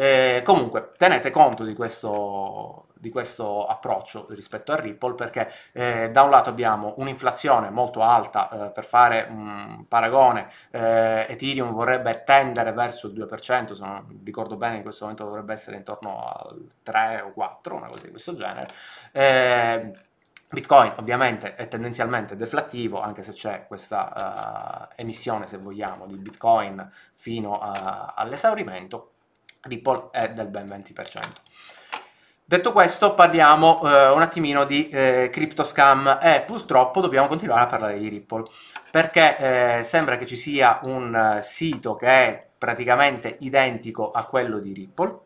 Eh, 0.01 0.43
comunque, 0.45 0.93
tenete 0.97 1.33
conto 1.33 1.65
di 1.65 1.75
questo, 1.75 2.87
di 2.95 3.11
questo 3.11 3.67
approccio 3.67 4.27
rispetto 4.31 4.71
a 4.71 4.77
Ripple 4.77 5.15
perché 5.15 5.51
eh, 5.73 6.09
da 6.13 6.23
un 6.23 6.31
lato 6.31 6.51
abbiamo 6.51 6.95
un'inflazione 6.99 7.69
molto 7.71 8.03
alta, 8.03 8.69
eh, 8.69 8.71
per 8.71 8.85
fare 8.85 9.27
un 9.29 9.87
paragone, 9.89 10.47
eh, 10.71 11.27
Ethereum 11.29 11.73
vorrebbe 11.73 12.23
tendere 12.25 12.73
verso 12.73 13.09
il 13.09 13.15
2%, 13.15 13.73
se 13.73 13.85
non 13.85 14.21
ricordo 14.23 14.55
bene 14.55 14.77
in 14.77 14.83
questo 14.83 15.03
momento 15.03 15.25
dovrebbe 15.25 15.53
essere 15.53 15.75
intorno 15.75 16.33
al 16.33 16.65
3 16.85 17.23
o 17.23 17.33
4, 17.33 17.75
una 17.75 17.89
cosa 17.89 18.05
di 18.05 18.11
questo 18.11 18.37
genere. 18.37 18.69
Eh, 19.11 19.93
Bitcoin 20.49 20.93
ovviamente 20.99 21.57
è 21.57 21.67
tendenzialmente 21.67 22.37
deflattivo, 22.37 23.01
anche 23.01 23.25
se 23.25 23.33
c'è 23.33 23.67
questa 23.67 24.89
uh, 24.89 24.95
emissione, 24.95 25.49
se 25.49 25.59
vogliamo, 25.59 26.07
di 26.07 26.17
Bitcoin 26.17 26.89
fino 27.15 27.53
uh, 27.53 28.13
all'esaurimento 28.15 29.15
Ripple 29.63 30.09
è 30.11 30.31
del 30.31 30.49
ben 30.49 30.67
20%. 30.67 31.21
Detto 32.49 32.73
questo, 32.73 33.13
parliamo 33.13 33.83
eh, 33.83 34.09
un 34.09 34.23
attimino 34.23 34.65
di 34.65 34.89
eh, 34.89 35.29
crypto 35.31 35.65
scam 35.65 36.19
e 36.23 36.43
purtroppo 36.47 37.03
dobbiamo 37.03 37.29
continuare 37.29 37.61
a 37.61 37.67
parlare 37.67 37.99
di 37.99 38.09
Ripple 38.09 38.45
perché 38.91 39.79
eh, 39.81 39.85
sembra 39.85 40.17
che 40.17 40.25
ci 40.25 40.37
sia 40.37 40.79
un 40.85 41.41
sito 41.43 41.95
che 41.95 42.07
è 42.07 42.47
praticamente 42.57 43.37
identico 43.41 44.11
a 44.11 44.25
quello 44.25 44.61
di 44.61 44.73
Ripple. 44.73 45.19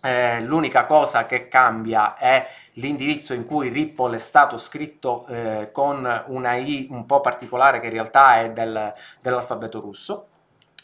Eh, 0.00 0.40
l'unica 0.40 0.86
cosa 0.86 1.26
che 1.26 1.48
cambia 1.48 2.16
è 2.16 2.48
l'indirizzo 2.74 3.34
in 3.34 3.44
cui 3.44 3.68
Ripple 3.68 4.16
è 4.16 4.18
stato 4.18 4.56
scritto 4.56 5.26
eh, 5.26 5.68
con 5.70 6.24
una 6.28 6.54
I 6.54 6.88
un 6.90 7.04
po' 7.04 7.20
particolare 7.20 7.78
che 7.78 7.88
in 7.88 7.92
realtà 7.92 8.40
è 8.40 8.50
del, 8.52 8.90
dell'alfabeto 9.20 9.80
russo 9.80 10.28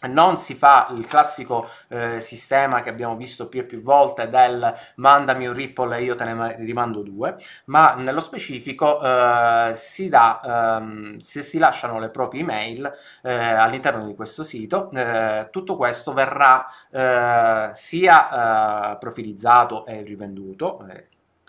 non 0.08 0.36
si 0.38 0.54
fa 0.54 0.88
il 0.96 1.06
classico 1.06 1.68
eh, 1.88 2.20
sistema 2.20 2.80
che 2.80 2.88
abbiamo 2.88 3.16
visto 3.16 3.48
più 3.48 3.60
e 3.60 3.64
più 3.64 3.82
volte 3.82 4.28
del 4.28 4.74
mandami 4.96 5.46
un 5.46 5.52
ripple 5.52 5.96
e 5.96 6.02
io 6.02 6.14
te 6.14 6.24
ne 6.24 6.56
rimando 6.58 7.02
due, 7.02 7.36
ma 7.66 7.94
nello 7.94 8.20
specifico 8.20 9.00
eh, 9.02 9.72
si 9.74 10.08
dà, 10.08 10.78
ehm, 10.78 11.18
se 11.18 11.42
si 11.42 11.58
lasciano 11.58 11.98
le 11.98 12.10
proprie 12.10 12.42
email 12.42 12.90
eh, 13.22 13.32
all'interno 13.32 14.06
di 14.06 14.14
questo 14.14 14.42
sito, 14.42 14.90
eh, 14.92 15.48
tutto 15.50 15.76
questo 15.76 16.12
verrà 16.12 16.66
eh, 16.90 17.70
sia 17.74 18.92
eh, 18.92 18.98
profilizzato 18.98 19.86
e 19.86 20.02
rivenduto, 20.02 20.84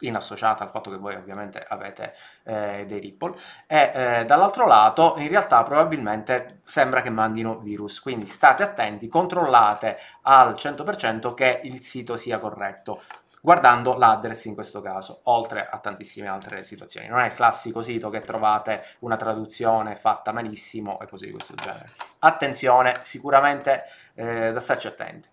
in 0.01 0.15
associata 0.15 0.63
al 0.63 0.70
fatto 0.70 0.89
che 0.89 0.98
voi 0.98 1.15
ovviamente 1.15 1.65
avete 1.67 2.13
eh, 2.43 2.86
dei 2.88 3.00
Ripple 3.00 3.36
e 3.67 3.91
eh, 3.93 4.25
dall'altro 4.25 4.67
lato 4.67 5.15
in 5.17 5.27
realtà 5.27 5.63
probabilmente 5.63 6.62
sembra 6.63 7.01
che 7.01 7.10
mandino 7.10 7.58
virus 7.58 8.00
quindi 8.00 8.25
state 8.25 8.63
attenti 8.63 9.08
controllate 9.08 9.98
al 10.24 10.53
100% 10.53 11.34
che 11.34 11.62
il 11.63 11.81
sito 11.81 12.17
sia 12.17 12.39
corretto 12.39 13.01
guardando 13.41 13.98
l'address 13.98 14.46
in 14.46 14.53
questo 14.53 14.81
caso, 14.81 15.22
oltre 15.24 15.67
a 15.67 15.79
tantissime 15.79 16.27
altre 16.27 16.63
situazioni. 16.63 17.08
Non 17.08 17.20
è 17.20 17.25
il 17.25 17.34
classico 17.34 17.81
sito 17.81 18.10
che 18.10 18.22
trovate 18.22 18.86
una 19.00 19.17
traduzione 19.17 19.96
fatta 19.96 20.31
malissimo 20.31 21.00
e 21.00 21.08
così 21.08 21.25
di 21.25 21.31
questo 21.31 21.55
genere. 21.55 21.89
Attenzione, 22.20 22.93
sicuramente 23.01 23.84
eh, 24.13 24.51
da 24.51 24.60
starci 24.60 24.88
attenti 24.88 25.29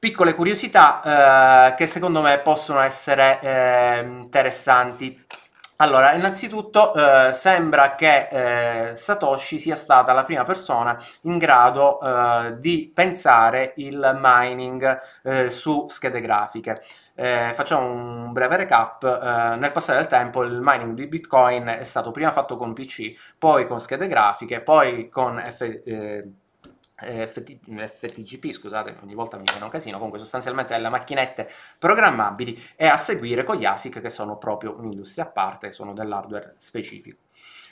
piccole 0.00 0.34
curiosità 0.34 1.68
eh, 1.68 1.74
che 1.74 1.86
secondo 1.86 2.22
me 2.22 2.40
possono 2.40 2.80
essere 2.80 3.38
eh, 3.40 4.00
interessanti. 4.00 5.26
Allora, 5.76 6.12
innanzitutto 6.12 6.94
eh, 6.94 7.32
sembra 7.32 7.94
che 7.94 8.90
eh, 8.90 8.94
Satoshi 8.94 9.58
sia 9.58 9.76
stata 9.76 10.12
la 10.12 10.24
prima 10.24 10.44
persona 10.44 10.98
in 11.22 11.38
grado 11.38 12.00
eh, 12.00 12.58
di 12.58 12.90
pensare 12.94 13.72
il 13.76 14.18
mining 14.20 15.00
eh, 15.22 15.50
su 15.50 15.86
schede 15.88 16.20
grafiche. 16.20 16.82
facciamo 17.54 17.86
un 17.90 18.32
breve 18.32 18.56
recap. 18.56 19.04
nel 19.58 19.72
passare 19.72 19.98
del 19.98 20.06
tempo 20.08 20.42
il 20.42 20.60
mining 20.62 20.94
di 20.94 21.06
Bitcoin 21.06 21.66
è 21.66 21.84
stato 21.84 22.10
prima 22.10 22.30
fatto 22.32 22.56
con 22.56 22.72
PC, 22.72 23.12
poi 23.38 23.66
con 23.66 23.80
schede 23.80 24.06
grafiche, 24.06 24.60
poi 24.62 25.08
con 25.10 25.42
F 25.44 25.60
FT, 25.60 26.39
FTGP, 27.00 28.52
scusate, 28.52 28.96
ogni 29.02 29.14
volta 29.14 29.36
mi 29.36 29.44
viene 29.44 29.64
un 29.64 29.70
casino, 29.70 29.96
comunque 29.96 30.18
sostanzialmente 30.18 30.76
le 30.76 30.88
macchinette 30.88 31.48
programmabili 31.78 32.60
e 32.76 32.86
a 32.86 32.96
seguire 32.96 33.44
con 33.44 33.56
gli 33.56 33.64
ASIC 33.64 34.00
che 34.00 34.10
sono 34.10 34.36
proprio 34.36 34.76
un'industria 34.78 35.24
a 35.24 35.28
parte, 35.28 35.72
sono 35.72 35.92
dell'hardware 35.92 36.54
specifico. 36.58 37.18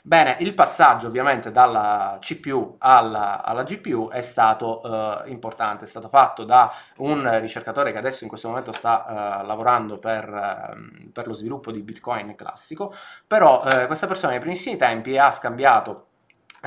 Bene, 0.02 0.36
il 0.40 0.54
passaggio 0.54 1.08
ovviamente 1.08 1.50
dalla 1.50 2.18
CPU 2.20 2.76
alla, 2.78 3.42
alla 3.44 3.64
GPU 3.64 4.08
è 4.08 4.20
stato 4.20 4.80
uh, 4.82 5.28
importante, 5.28 5.84
è 5.84 5.88
stato 5.88 6.08
fatto 6.08 6.44
da 6.44 6.72
un 6.98 7.40
ricercatore 7.40 7.92
che 7.92 7.98
adesso 7.98 8.22
in 8.22 8.28
questo 8.30 8.48
momento 8.48 8.72
sta 8.72 9.40
uh, 9.42 9.46
lavorando 9.46 9.98
per, 9.98 10.28
uh, 10.28 11.10
per, 11.10 11.26
lo 11.26 11.34
sviluppo 11.34 11.72
di 11.72 11.82
Bitcoin 11.82 12.34
classico, 12.36 12.94
però 13.26 13.60
questa 13.86 14.06
persona 14.06 14.32
nei 14.32 14.40
primissimi 14.40 14.76
tempi 14.76 15.18
ha 15.18 15.30
scambiato 15.30 16.07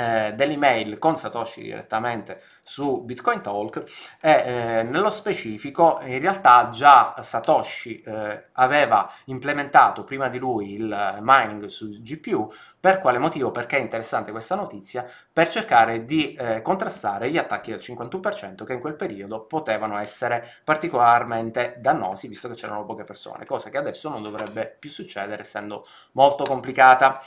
eh, 0.01 0.33
dell'email 0.33 0.97
con 0.97 1.15
Satoshi 1.15 1.61
direttamente 1.61 2.41
su 2.63 3.01
Bitcoin 3.03 3.41
Talk 3.41 3.83
e 4.19 4.31
eh, 4.31 4.83
nello 4.83 5.09
specifico 5.09 5.99
in 6.03 6.19
realtà 6.19 6.69
già 6.71 7.15
Satoshi 7.21 8.01
eh, 8.01 8.45
aveva 8.53 9.11
implementato 9.25 10.03
prima 10.03 10.29
di 10.29 10.37
lui 10.37 10.73
il 10.73 11.17
mining 11.21 11.65
su 11.65 11.89
GPU 11.89 12.51
per 12.81 12.99
quale 12.99 13.19
motivo? 13.19 13.51
Perché 13.51 13.77
è 13.77 13.79
interessante 13.79 14.31
questa 14.31 14.55
notizia? 14.55 15.05
Per 15.31 15.47
cercare 15.47 16.03
di 16.03 16.33
eh, 16.33 16.63
contrastare 16.63 17.29
gli 17.29 17.37
attacchi 17.37 17.69
del 17.69 17.79
51% 17.79 18.63
che 18.63 18.73
in 18.73 18.79
quel 18.79 18.95
periodo 18.95 19.41
potevano 19.41 19.99
essere 19.99 20.43
particolarmente 20.63 21.75
dannosi 21.77 22.27
visto 22.27 22.49
che 22.49 22.55
c'erano 22.55 22.83
poche 22.83 23.03
persone, 23.03 23.45
cosa 23.45 23.69
che 23.69 23.77
adesso 23.77 24.09
non 24.09 24.23
dovrebbe 24.23 24.75
più 24.79 24.89
succedere 24.89 25.43
essendo 25.43 25.85
molto 26.13 26.43
complicata. 26.43 27.21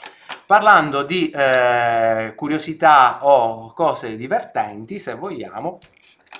Parlando 0.45 1.03
di 1.03 1.29
eh, 1.29 2.33
curiosità 2.35 3.25
o 3.25 3.71
cose 3.71 4.17
divertenti, 4.17 4.99
se 4.99 5.13
vogliamo, 5.25 5.79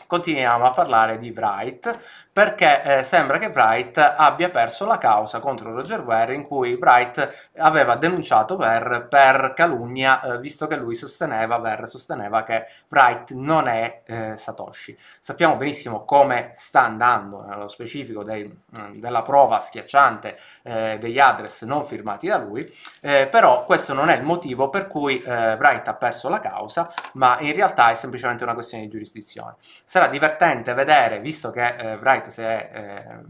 continuiamo 0.06 0.64
a 0.64 0.70
parlare 0.70 1.18
di 1.18 1.32
Wright 1.32 2.25
perché 2.36 2.84
eh, 2.84 3.04
sembra 3.06 3.38
che 3.38 3.50
Bright 3.50 3.98
abbia 3.98 4.50
perso 4.50 4.86
la 4.86 4.98
causa 4.98 5.40
contro 5.40 5.74
Roger 5.74 6.02
Ware 6.02 6.34
in 6.34 6.44
cui 6.44 6.76
Bright 6.76 7.52
aveva 7.60 7.96
denunciato 7.96 8.58
Ver 8.58 9.08
per 9.10 9.54
calunnia 9.56 10.20
eh, 10.20 10.40
visto 10.40 10.68
che 10.68 10.76
lui 10.76 10.96
sosteneva, 10.96 11.58
Ver 11.60 11.88
sosteneva 11.88 12.44
che 12.44 12.66
Bright 12.90 13.32
non 13.32 13.70
è 13.70 14.02
eh, 14.06 14.36
Satoshi. 14.36 14.98
Sappiamo 15.18 15.56
benissimo 15.56 16.04
come 16.04 16.52
sta 16.56 16.82
andando 16.82 17.42
nello 17.46 17.70
specifico 17.70 18.22
dei, 18.22 18.44
mm, 18.44 19.00
della 19.00 19.22
prova 19.22 19.62
schiacciante 19.62 20.38
eh, 20.64 20.98
degli 21.00 21.20
address 21.20 21.64
non 21.64 21.86
firmati 21.86 22.28
da 22.28 22.38
lui, 22.38 22.70
eh, 23.00 23.30
però 23.32 23.64
questo 23.64 23.94
non 23.94 24.10
è 24.10 24.18
il 24.18 24.24
motivo 24.24 24.70
per 24.70 24.88
cui 24.88 25.22
eh, 25.22 25.56
Bright 25.56 25.88
ha 25.88 25.94
perso 25.94 26.28
la 26.28 26.42
causa, 26.42 26.94
ma 27.14 27.38
in 27.40 27.54
realtà 27.54 27.92
è 27.92 27.96
semplicemente 27.96 28.44
una 28.44 28.54
questione 28.54 28.84
di 28.84 28.90
giurisdizione. 28.90 29.56
Sarà 29.86 30.08
divertente 30.08 30.74
vedere, 30.74 31.22
visto 31.22 31.50
che 31.50 31.96
Bright 31.98 32.24
White 32.26 32.32
si 32.32 32.42
è, 32.42 32.70
eh, 32.74 33.24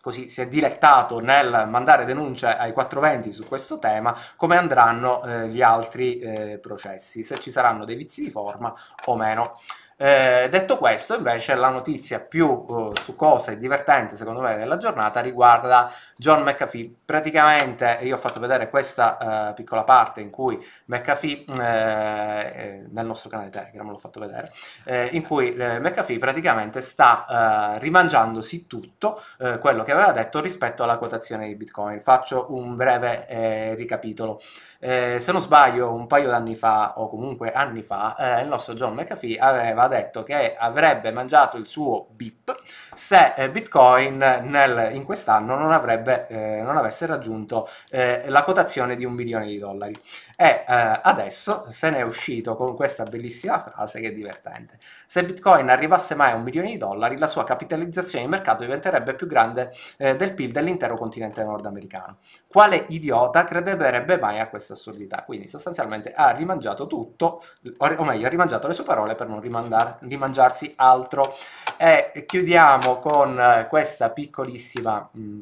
così, 0.00 0.28
si 0.28 0.40
è 0.40 0.48
dilettato 0.48 1.20
nel 1.20 1.66
mandare 1.68 2.04
denunce 2.04 2.46
ai 2.46 2.72
420 2.72 3.32
su 3.32 3.46
questo 3.46 3.78
tema, 3.78 4.16
come 4.36 4.56
andranno 4.56 5.24
eh, 5.24 5.48
gli 5.48 5.62
altri 5.62 6.18
eh, 6.18 6.58
processi, 6.58 7.22
se 7.22 7.38
ci 7.38 7.50
saranno 7.50 7.84
dei 7.84 7.96
vizi 7.96 8.22
di 8.22 8.30
forma 8.30 8.74
o 9.06 9.16
meno. 9.16 9.58
Eh, 10.00 10.46
detto 10.48 10.78
questo, 10.78 11.16
invece, 11.16 11.56
la 11.56 11.70
notizia 11.70 12.20
più 12.20 12.46
uh, 12.46 12.92
succosa 12.94 13.50
e 13.50 13.58
divertente, 13.58 14.14
secondo 14.14 14.40
me, 14.40 14.56
della 14.56 14.76
giornata 14.76 15.18
riguarda 15.18 15.90
John 16.16 16.42
McAfee. 16.42 16.98
Praticamente, 17.04 17.98
io 18.02 18.14
ho 18.14 18.18
fatto 18.18 18.38
vedere 18.38 18.70
questa 18.70 19.48
uh, 19.50 19.54
piccola 19.54 19.82
parte 19.82 20.20
in 20.20 20.30
cui 20.30 20.56
McAfee, 20.84 21.44
eh, 21.60 22.86
nel 22.88 23.06
nostro 23.06 23.28
canale 23.28 23.50
Telegram 23.50 23.90
l'ho 23.90 23.98
fatto 23.98 24.20
vedere, 24.20 24.52
eh, 24.84 25.08
in 25.12 25.26
cui 25.26 25.52
eh, 25.56 25.80
McAfee 25.80 26.18
praticamente 26.18 26.80
sta 26.80 27.74
eh, 27.74 27.78
rimangiandosi 27.80 28.68
tutto 28.68 29.20
quello 29.60 29.82
che 29.82 29.92
aveva 29.92 30.12
detto 30.12 30.40
rispetto 30.40 30.84
alla 30.84 30.96
quotazione 30.98 31.48
di 31.48 31.56
Bitcoin. 31.56 32.00
Faccio 32.00 32.46
un 32.50 32.76
breve 32.76 33.74
ricapitolo. 33.74 34.40
Eh, 34.80 35.18
se 35.18 35.32
non 35.32 35.40
sbaglio, 35.40 35.92
un 35.92 36.06
paio 36.06 36.28
d'anni 36.28 36.54
fa, 36.54 37.00
o 37.00 37.08
comunque 37.08 37.50
anni 37.50 37.82
fa, 37.82 38.14
eh, 38.16 38.42
il 38.42 38.48
nostro 38.48 38.74
John 38.74 38.94
McAfee 38.94 39.36
aveva 39.36 39.87
detto 39.88 40.22
che 40.22 40.54
avrebbe 40.56 41.10
mangiato 41.10 41.56
il 41.56 41.66
suo 41.66 42.06
BIP 42.10 42.54
se 42.94 43.34
eh, 43.36 43.50
Bitcoin 43.50 44.18
nel, 44.18 44.90
in 44.92 45.04
quest'anno 45.04 45.56
non, 45.56 45.72
avrebbe, 45.72 46.26
eh, 46.28 46.62
non 46.62 46.76
avesse 46.76 47.06
raggiunto 47.06 47.68
eh, 47.90 48.24
la 48.28 48.42
quotazione 48.42 48.96
di 48.96 49.04
un 49.04 49.12
milione 49.12 49.46
di 49.46 49.58
dollari. 49.58 49.94
E 50.40 50.64
eh, 50.68 51.00
adesso 51.02 51.66
se 51.68 51.90
ne 51.90 51.96
è 51.96 52.02
uscito 52.02 52.54
con 52.54 52.76
questa 52.76 53.02
bellissima 53.02 53.58
frase 53.58 53.98
che 53.98 54.06
è 54.06 54.12
divertente. 54.12 54.78
Se 55.04 55.24
Bitcoin 55.24 55.68
arrivasse 55.68 56.14
mai 56.14 56.30
a 56.30 56.36
un 56.36 56.44
milione 56.44 56.68
di 56.70 56.76
dollari, 56.76 57.18
la 57.18 57.26
sua 57.26 57.42
capitalizzazione 57.42 58.24
di 58.24 58.30
mercato 58.30 58.62
diventerebbe 58.62 59.16
più 59.16 59.26
grande 59.26 59.72
del 59.96 60.34
PIL 60.34 60.52
dell'intero 60.52 60.96
continente 60.96 61.42
nordamericano. 61.42 62.18
Quale 62.46 62.84
idiota 62.90 63.42
crederebbe 63.42 64.16
mai 64.18 64.38
a 64.38 64.48
questa 64.48 64.74
assurdità. 64.74 65.24
Quindi 65.24 65.48
sostanzialmente 65.48 66.12
ha 66.14 66.30
rimangiato 66.30 66.86
tutto, 66.86 67.42
o 67.78 68.04
meglio, 68.04 68.26
ha 68.26 68.30
rimangiato 68.30 68.68
le 68.68 68.74
sue 68.74 68.84
parole 68.84 69.16
per 69.16 69.26
non 69.26 69.40
rimangiarsi 69.40 70.72
altro. 70.76 71.34
E 71.76 72.12
chiudiamo 72.24 72.98
con 73.00 73.66
questa 73.68 74.10
piccolissima... 74.10 75.08
Mh, 75.10 75.38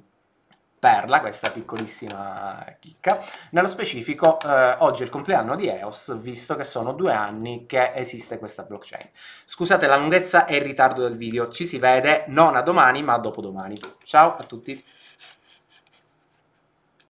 perla, 0.87 1.19
questa 1.19 1.51
piccolissima 1.51 2.77
chicca. 2.79 3.19
Nello 3.51 3.67
specifico, 3.67 4.39
eh, 4.41 4.77
oggi 4.79 5.03
è 5.03 5.05
il 5.05 5.11
compleanno 5.11 5.57
di 5.57 5.67
EOS, 5.67 6.17
visto 6.21 6.55
che 6.55 6.63
sono 6.63 6.93
due 6.93 7.13
anni 7.13 7.67
che 7.67 7.91
esiste 7.93 8.39
questa 8.39 8.63
blockchain. 8.63 9.09
Scusate 9.45 9.89
la 9.89 9.97
lunghezza 9.97 10.47
e 10.47 10.59
il 10.59 10.63
ritardo 10.63 11.03
del 11.03 11.17
video, 11.17 11.49
ci 11.49 11.67
si 11.67 11.79
vede 11.79 12.27
non 12.29 12.55
a 12.55 12.61
domani 12.61 13.03
ma 13.03 13.15
a 13.15 13.19
dopodomani. 13.19 13.77
Ciao 14.05 14.37
a 14.37 14.45
tutti! 14.45 14.81